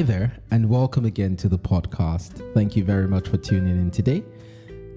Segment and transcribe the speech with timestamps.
[0.00, 2.54] Hi there, and welcome again to the podcast.
[2.54, 4.24] Thank you very much for tuning in today.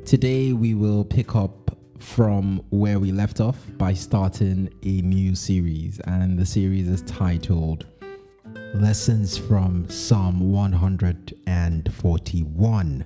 [0.06, 6.00] Today, we will pick up from where we left off by starting a new series,
[6.06, 7.86] and the series is titled
[8.76, 13.06] Lessons from Psalm 141.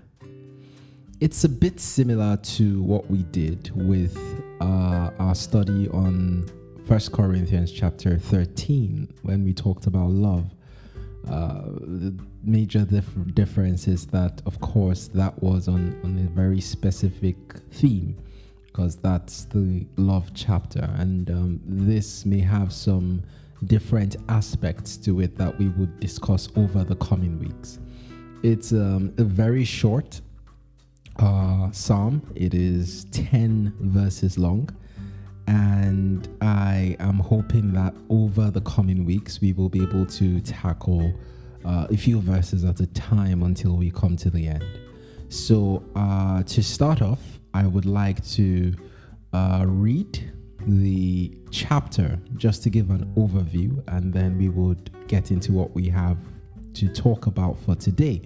[1.20, 4.16] It's a bit similar to what we did with
[4.61, 6.48] uh, our study on
[6.86, 10.52] First Corinthians chapter 13 when we talked about love.
[11.30, 16.62] Uh, the major dif- difference is that, of course, that was on, on a very
[16.62, 17.36] specific
[17.72, 18.17] theme
[18.67, 23.23] because that's the love chapter, and um, this may have some
[23.66, 27.80] different aspects to it that we would discuss over the coming weeks.
[28.44, 30.22] It's um, a very short
[31.17, 34.70] uh, psalm, it is 10 verses long
[35.48, 41.14] and I am hoping that over the coming weeks we will be able to tackle
[41.66, 44.66] uh, a few verses at a time until we come to the end.
[45.30, 47.20] So, uh, to start off,
[47.54, 48.73] I would like to
[49.34, 50.31] uh, read
[50.66, 55.89] the chapter just to give an overview, and then we would get into what we
[55.89, 56.17] have
[56.76, 58.22] to talk about for today.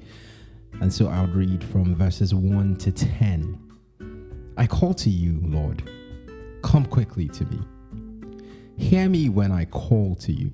[0.79, 3.59] And so I'll read from verses 1 to 10.
[4.57, 5.83] I call to you, Lord
[6.61, 7.59] Come quickly to me.
[8.77, 10.51] Hear me when I call to you.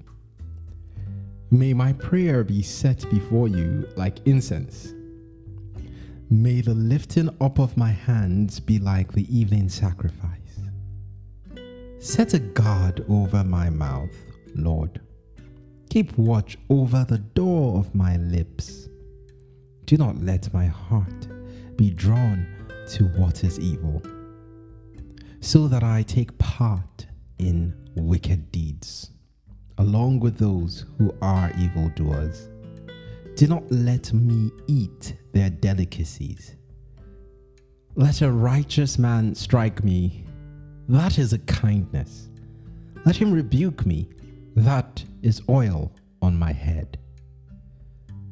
[1.50, 4.94] May my prayer be set before you like incense.
[6.30, 10.59] May the lifting up of my hands be like the evening sacrifice.
[12.00, 14.13] Set a guard over my mouth,
[14.55, 15.00] Lord.
[15.89, 18.89] Keep watch over the door of my lips.
[19.85, 21.28] Do not let my heart
[21.78, 22.45] be drawn
[22.89, 24.02] to what is evil
[25.48, 27.08] so that I take part
[27.40, 29.12] in wicked deeds,
[29.78, 32.50] along with those who are evildoers.
[33.38, 36.58] Do not let me eat their delicacies.
[37.96, 40.25] Let a righteous man strike me,
[40.90, 42.28] that is a kindness.
[43.06, 44.09] Let him rebuke me,
[44.58, 47.00] that is oil on my head.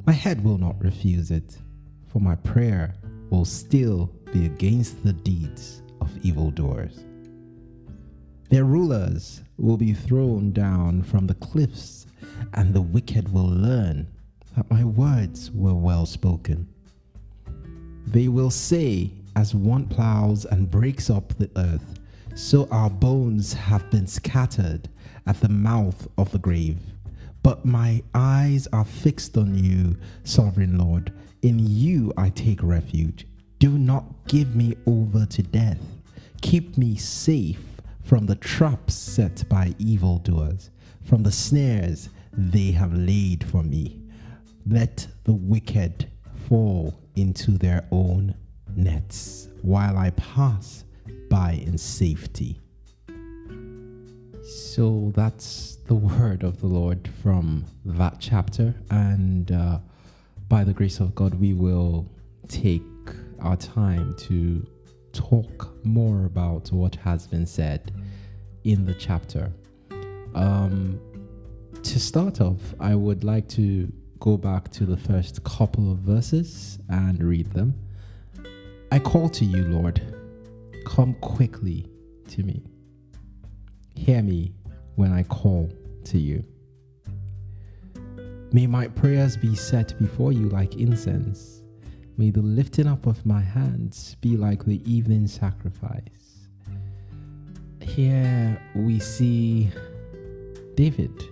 [0.05, 1.59] My head will not refuse it,
[2.11, 2.93] for my prayer
[3.29, 5.81] will still be against the deeds
[6.25, 7.05] evildoers.
[8.49, 12.07] Their rulers will be thrown down from the cliffs,
[12.53, 14.07] and the wicked will learn
[14.55, 16.67] that my words were well spoken.
[18.07, 21.99] They will say, As one plows and breaks up the earth,
[22.33, 24.89] so our bones have been scattered
[25.27, 26.79] at the mouth of the grave.
[27.43, 31.13] But my eyes are fixed on you, sovereign Lord.
[31.43, 33.27] In you I take refuge.
[33.59, 35.94] Do not give me over to death
[36.41, 40.69] Keep me safe from the traps set by evildoers,
[41.03, 44.01] from the snares they have laid for me.
[44.67, 46.09] Let the wicked
[46.47, 48.35] fall into their own
[48.75, 50.83] nets while I pass
[51.29, 52.59] by in safety.
[54.43, 58.75] So that's the word of the Lord from that chapter.
[58.91, 59.79] And uh,
[60.47, 62.07] by the grace of God, we will
[62.47, 62.83] take
[63.39, 64.65] our time to
[65.13, 67.91] talk more about what has been said
[68.63, 69.51] in the chapter.
[70.33, 70.99] Um,
[71.83, 76.79] to start off, I would like to go back to the first couple of verses
[76.89, 77.73] and read them.
[78.91, 80.01] I call to you, Lord,
[80.85, 81.89] come quickly
[82.29, 82.63] to me.
[83.95, 84.53] Hear me
[84.95, 85.69] when I call
[86.05, 86.43] to you.
[88.51, 91.61] May my prayers be set before you like incense
[92.17, 96.47] May the lifting up of my hands be like the evening sacrifice.
[97.81, 99.69] Here we see
[100.75, 101.25] David,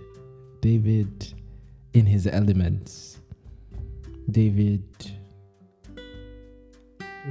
[0.60, 1.32] David
[1.94, 3.18] in his elements,
[4.30, 4.84] David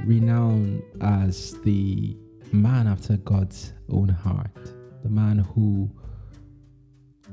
[0.04, 2.16] renowned as the
[2.50, 4.74] man after God's own heart,
[5.04, 5.88] the man who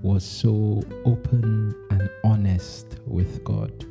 [0.03, 3.87] was so open and honest with God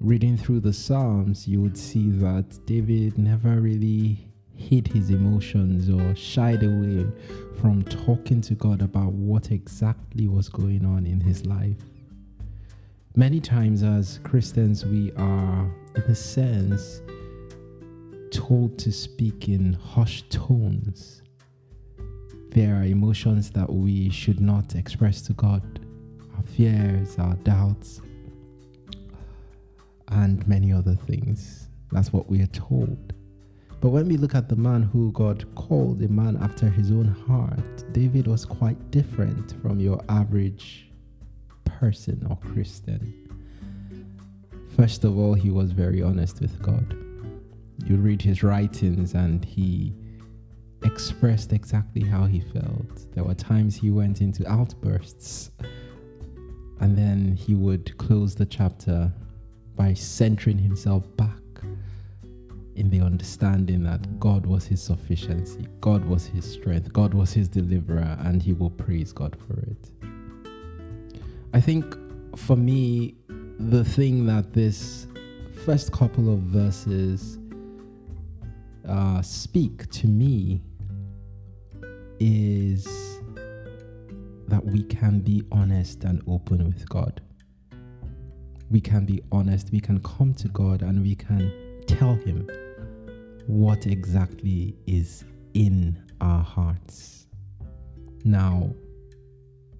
[0.00, 4.18] reading through the Psalms, you would see that David never really
[4.56, 7.06] hid his emotions or shied away
[7.60, 11.76] from talking to God about what exactly was going on in his life.
[13.14, 17.02] Many times, as Christians, we are, in a sense,
[18.30, 21.20] told to speak in hushed tones.
[22.52, 25.80] There are emotions that we should not express to God
[26.36, 28.00] our fears, our doubts,
[30.10, 31.68] and many other things.
[31.92, 33.12] That's what we are told.
[33.80, 37.08] But when we look at the man who God called a man after his own
[37.26, 40.90] heart, David was quite different from your average
[41.64, 43.14] person or Christian.
[44.76, 46.94] First of all, he was very honest with God.
[47.86, 49.94] You read his writings, and he
[50.84, 53.12] expressed exactly how he felt.
[53.14, 55.50] There were times he went into outbursts,
[56.80, 59.12] and then he would close the chapter
[59.76, 61.34] by centering himself back
[62.76, 67.48] in the understanding that God was his sufficiency, God was his strength, God was his
[67.48, 69.90] deliverer, and he will praise God for it.
[71.52, 71.96] I think
[72.36, 73.16] for me,
[73.58, 75.06] the thing that this
[75.64, 77.38] first couple of verses
[78.88, 80.62] uh, speak to me
[82.18, 83.20] is
[84.48, 87.20] that we can be honest and open with God.
[88.70, 92.48] We can be honest, we can come to God and we can tell Him
[93.46, 95.24] what exactly is
[95.54, 97.26] in our hearts.
[98.24, 98.72] Now,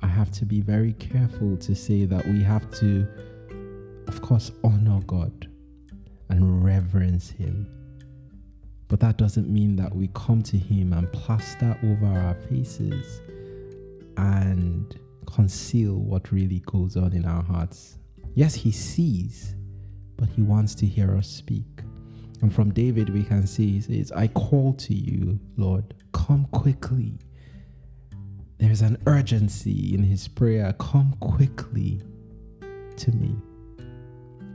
[0.02, 3.06] I have to be very careful to say that we have to,
[4.08, 5.48] of course, honor God
[6.28, 7.69] and reverence Him.
[8.88, 13.20] But that doesn't mean that we come to Him and plaster over our faces
[14.16, 18.00] and conceal what really goes on in our hearts.
[18.34, 19.54] Yes, He sees,
[20.16, 21.82] but He wants to hear us speak.
[22.42, 27.18] And from David, we can see he says, I call to you, Lord, come quickly.
[28.58, 30.74] There's an urgency in his prayer.
[30.78, 32.02] Come quickly
[32.96, 33.36] to me.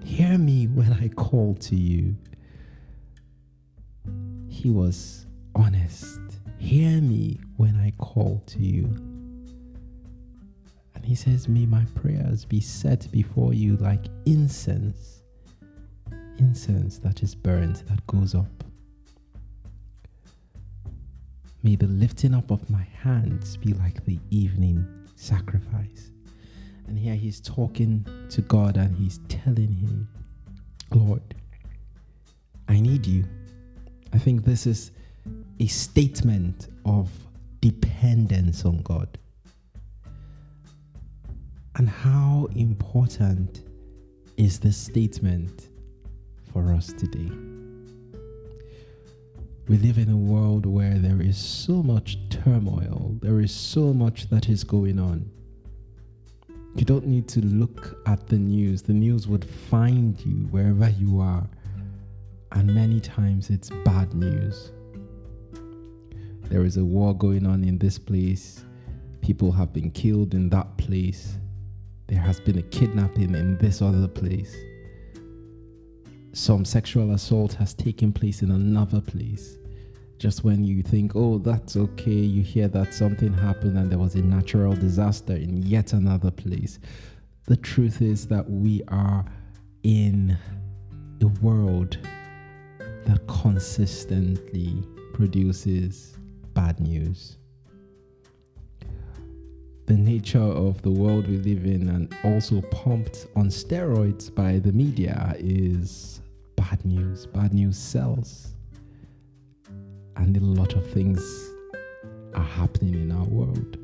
[0.04, 2.16] Hear me when I call to you.
[4.48, 5.26] He was
[5.56, 6.20] honest.
[6.58, 9.15] Hear me when I call to you.
[11.06, 15.16] He says, May my prayers be set before you like incense
[16.38, 18.64] incense that is burnt, that goes up.
[21.64, 24.86] May the lifting up of my hands be like the evening
[25.16, 26.12] sacrifice.
[26.88, 30.08] And here he's talking to God and he's telling him,
[30.94, 31.24] Lord,
[32.68, 33.26] I need you.
[34.14, 34.92] I think this is
[35.60, 37.10] a statement of
[37.62, 39.18] dependence on God.
[41.78, 43.64] And how important
[44.38, 45.70] is this statement
[46.54, 47.32] for us today.
[49.68, 54.30] We live in a world where there is so much turmoil, there is so much
[54.30, 55.30] that is going on.
[56.76, 61.20] You don't need to look at the news, the news would find you wherever you
[61.20, 61.50] are,
[62.54, 64.72] and many times it's bad news.
[66.44, 68.64] There is a war going on in this place,
[69.22, 71.38] people have been killed in that place,
[72.08, 74.56] there has been a kidnapping in this other place
[76.36, 79.58] some sexual assault has taken place in another place.
[80.18, 84.16] Just when you think, oh, that's okay, you hear that something happened and there was
[84.16, 86.80] a natural disaster in yet another place.
[87.46, 89.24] The truth is that we are
[89.84, 90.38] in
[91.22, 91.98] a world
[93.06, 96.18] that consistently produces
[96.54, 97.38] bad news.
[99.88, 104.72] The nature of the world we live in, and also pumped on steroids by the
[104.72, 106.22] media, is
[106.56, 107.28] bad news.
[107.28, 108.54] Bad news sells.
[110.16, 111.22] And a lot of things
[112.34, 113.78] are happening in our world.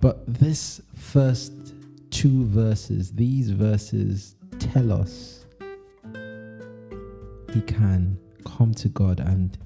[0.00, 1.74] But this first
[2.10, 5.46] two verses, these verses tell us
[7.54, 9.56] we can come to God and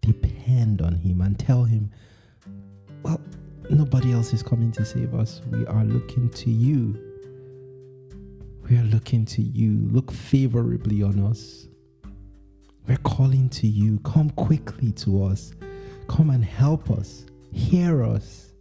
[0.00, 1.90] depend on Him and tell Him,
[3.02, 3.20] well,
[3.70, 5.40] nobody else is coming to save us.
[5.50, 7.12] We are looking to you
[8.72, 9.88] we are looking to you.
[9.90, 11.66] Look favorably on us.
[12.86, 13.98] We're calling to you.
[14.00, 15.52] Come quickly to us.
[16.08, 17.26] Come and help us.
[17.52, 18.52] Hear us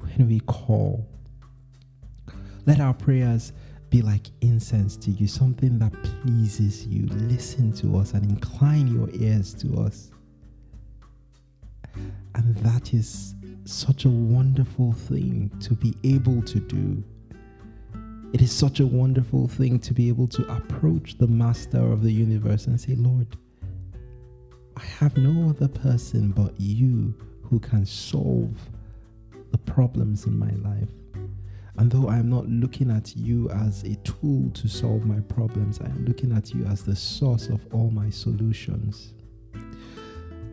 [0.00, 1.08] when we call.
[2.66, 3.52] Let our prayers
[3.90, 7.06] be like incense to you, something that pleases you.
[7.08, 10.10] Listen to us and incline your ears to us.
[12.34, 17.02] And that is such a wonderful thing to be able to do.
[18.32, 22.10] It is such a wonderful thing to be able to approach the master of the
[22.10, 23.36] universe and say, Lord,
[24.76, 28.56] I have no other person but you who can solve
[29.50, 30.88] the problems in my life.
[31.76, 35.80] And though I am not looking at you as a tool to solve my problems,
[35.80, 39.14] I am looking at you as the source of all my solutions.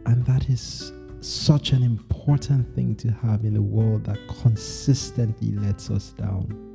[0.05, 5.89] And that is such an important thing to have in a world that consistently lets
[5.89, 6.65] us down.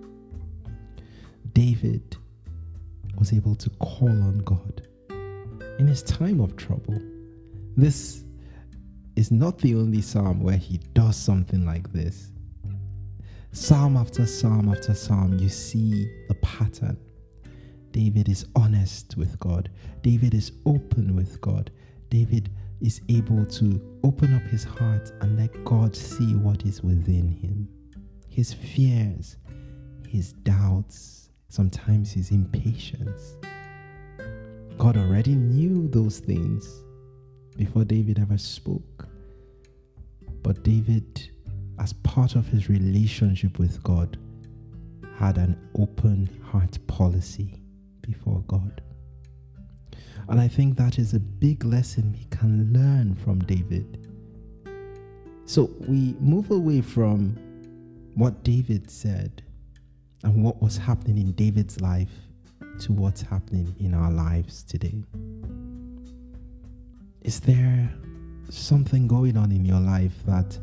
[1.53, 2.17] David
[3.17, 4.87] was able to call on God
[5.79, 7.01] in his time of trouble.
[7.77, 8.25] This
[9.17, 12.31] is not the only psalm where he does something like this.
[13.53, 16.99] Psalm after psalm after psalm, you see the pattern.
[17.93, 19.71] David is honest with God.
[20.03, 21.71] David is open with God.
[22.11, 27.29] David is able to open up his heart and let God see what is within
[27.29, 27.69] him.
[28.29, 29.37] His fears,
[30.09, 33.37] his doubts, sometimes his impatience.
[34.79, 36.83] God already knew those things
[37.57, 39.09] before David ever spoke.
[40.43, 41.31] But David,
[41.79, 44.19] as part of his relationship with God,
[45.17, 47.63] had an open heart policy
[48.03, 48.83] before God.
[50.29, 54.09] And I think that is a big lesson we can learn from David.
[55.47, 57.37] So we move away from
[58.15, 59.43] what David said
[60.23, 62.13] and what was happening in David's life
[62.81, 65.05] to what's happening in our lives today.
[67.23, 67.93] Is there
[68.49, 70.59] something going on in your life that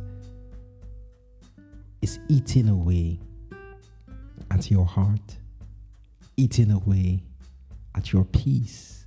[2.02, 3.20] is eating away
[4.50, 5.38] at your heart,
[6.38, 7.24] eating away
[7.96, 9.01] at your peace,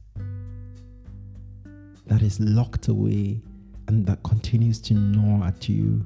[2.14, 3.42] that is locked away
[3.88, 6.04] and that continues to gnaw at you.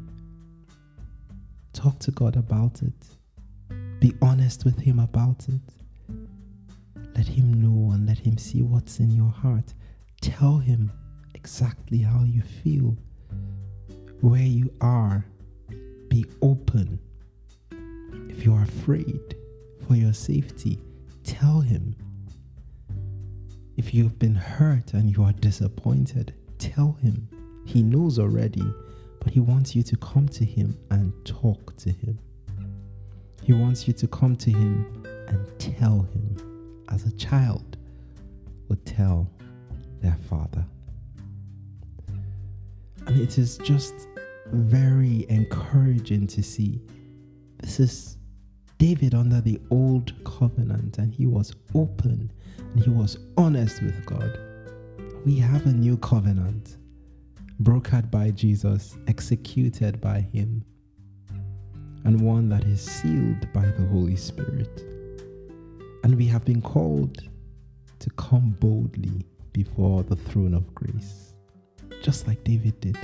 [1.74, 4.00] Talk to God about it.
[4.00, 5.60] Be honest with Him about it.
[7.14, 9.74] Let Him know and let Him see what's in your heart.
[10.22, 10.90] Tell Him
[11.34, 12.96] exactly how you feel,
[14.22, 15.26] where you are.
[16.08, 16.98] Be open.
[18.30, 19.36] If you are afraid
[19.86, 20.78] for your safety,
[21.22, 21.87] tell Him.
[23.78, 27.28] If you've been hurt and you are disappointed, tell Him.
[27.64, 28.64] He knows already,
[29.20, 32.18] but He wants you to come to Him and talk to Him.
[33.40, 37.76] He wants you to come to Him and tell Him as a child
[38.68, 39.30] would tell
[40.02, 40.66] their father.
[43.06, 43.94] And it is just
[44.46, 46.82] very encouraging to see.
[47.62, 48.17] This is
[48.78, 54.38] David under the old covenant, and he was open and he was honest with God.
[55.24, 56.78] We have a new covenant,
[57.62, 60.64] brokered by Jesus, executed by him,
[62.04, 64.84] and one that is sealed by the Holy Spirit.
[66.04, 67.18] And we have been called
[67.98, 71.28] to come boldly before the throne of grace
[72.02, 72.98] just like David did.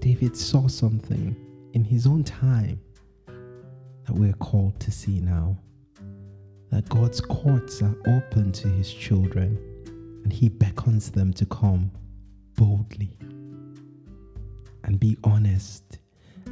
[0.00, 1.36] David saw something
[1.72, 2.80] in his own time
[4.06, 5.58] that we're called to see now.
[6.70, 9.58] That God's courts are open to his children
[10.24, 11.90] and he beckons them to come
[12.56, 13.16] boldly
[14.84, 15.98] and be honest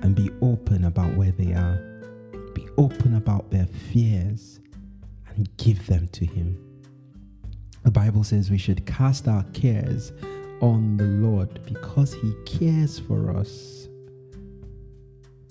[0.03, 1.77] and be open about where they are.
[2.55, 4.61] Be open about their fears
[5.29, 6.59] and give them to him.
[7.85, 10.13] The Bible says we should cast our cares
[10.61, 13.89] on the Lord because He cares for us.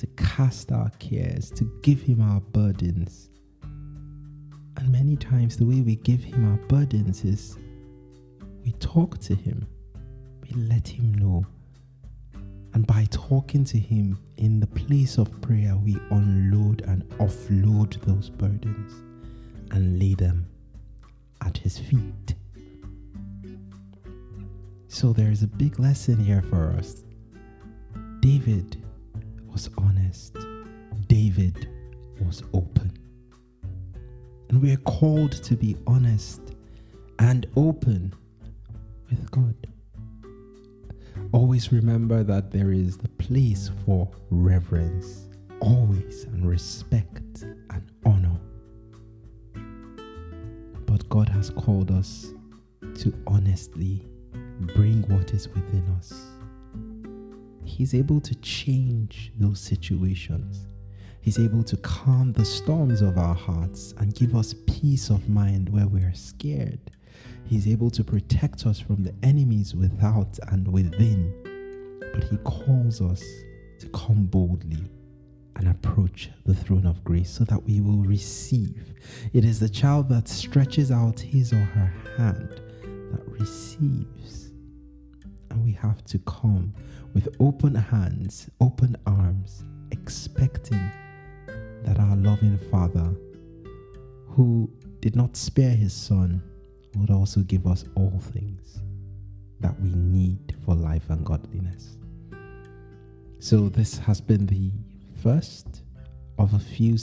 [0.03, 3.29] To cast our cares, to give Him our burdens.
[3.61, 7.57] And many times, the way we give Him our burdens is
[8.65, 9.65] we talk to Him,
[10.41, 11.45] we let Him know.
[12.73, 18.29] And by talking to Him in the place of prayer, we unload and offload those
[18.29, 18.91] burdens
[19.71, 20.45] and lay them
[21.39, 22.35] at His feet.
[24.89, 27.05] So there's a big lesson here for us.
[28.19, 28.82] David
[29.53, 30.35] was honest,
[31.07, 31.69] David
[32.25, 32.91] was open.
[34.49, 36.41] And we are called to be honest
[37.19, 38.13] and open
[39.09, 39.55] with God.
[41.31, 45.27] Always remember that there is the place for reverence,
[45.59, 48.39] always, and respect and honor.
[50.87, 52.33] But God has called us
[52.95, 54.03] to honestly
[54.75, 56.33] bring what is within us.
[57.65, 60.67] He's able to change those situations.
[61.21, 65.69] He's able to calm the storms of our hearts and give us peace of mind
[65.69, 66.91] where we're scared.
[67.45, 71.33] He's able to protect us from the enemies without and within.
[72.13, 73.23] But He calls us
[73.79, 74.89] to come boldly
[75.55, 78.93] and approach the throne of grace so that we will receive.
[79.33, 82.61] It is the child that stretches out his or her hand
[83.11, 84.42] that receives
[85.53, 86.73] and we have to come
[87.13, 90.91] with open hands, open arms, expecting
[91.83, 93.13] that our loving Father,
[94.27, 94.69] who
[94.99, 96.41] did not spare his Son,
[96.95, 98.81] would also give us all things
[99.59, 101.97] that we need for life and godliness.
[103.39, 104.71] So, this has been the
[105.21, 105.83] first
[106.39, 106.97] of a few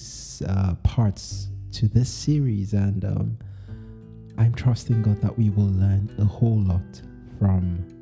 [0.49, 3.38] uh, parts to this series, and um,
[4.38, 7.02] I'm trusting God that we will learn a whole lot
[7.38, 8.00] from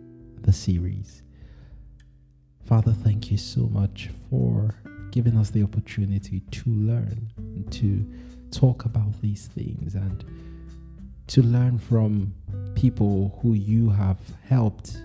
[0.49, 1.21] the series.
[2.65, 4.75] Father, thank you so much for
[5.11, 8.11] giving us the opportunity to learn and to
[8.51, 10.25] talk about these things and
[11.27, 12.33] to learn from
[12.75, 14.17] people who you have
[14.49, 15.03] helped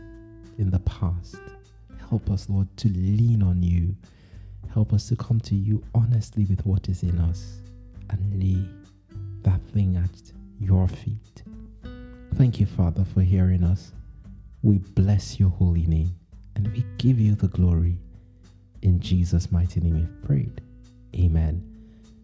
[0.60, 1.36] in the past.
[2.08, 3.98] Help us, Lord, to lean on you.
[4.74, 7.60] Help us to come to you honestly with what is in us
[8.12, 8.66] and lay
[9.42, 11.44] that thing at your feet.
[12.36, 13.92] Thank you, Father, for hearing us.
[14.64, 16.16] We bless your holy name
[16.56, 17.98] and we give you the glory.
[18.82, 20.62] In Jesus' mighty name we've prayed.
[21.16, 21.62] Amen.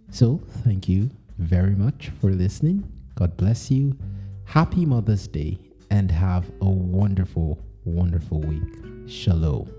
[0.09, 2.89] So, thank you very much for listening.
[3.15, 3.97] God bless you.
[4.45, 5.59] Happy Mother's Day
[5.91, 9.09] and have a wonderful, wonderful week.
[9.09, 9.78] Shalom.